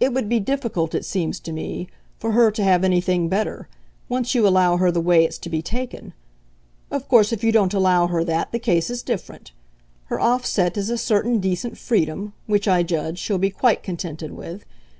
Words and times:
It 0.00 0.12
would 0.12 0.28
be 0.28 0.40
difficult, 0.40 0.96
it 0.96 1.04
seems 1.04 1.38
to 1.38 1.52
me, 1.52 1.86
for 2.18 2.32
her 2.32 2.50
to 2.50 2.64
have 2.64 2.82
anything 2.82 3.28
better 3.28 3.68
once 4.08 4.34
you 4.34 4.48
allow 4.48 4.78
her 4.78 4.90
the 4.90 5.00
way 5.00 5.24
it's 5.24 5.38
to 5.38 5.48
be 5.48 5.62
taken. 5.62 6.12
Of 6.90 7.06
course 7.08 7.32
if 7.32 7.44
you 7.44 7.52
don't 7.52 7.72
allow 7.72 8.08
her 8.08 8.24
that 8.24 8.50
the 8.50 8.58
case 8.58 8.90
is 8.90 9.00
different. 9.04 9.52
Her 10.06 10.18
offset 10.18 10.76
is 10.76 10.90
a 10.90 10.98
certain 10.98 11.38
decent 11.38 11.78
freedom 11.78 12.32
which, 12.46 12.66
I 12.66 12.82
judge, 12.82 13.20
she'll 13.20 13.38
be 13.38 13.50
quite 13.50 13.84
contented 13.84 14.32
with. 14.32 14.64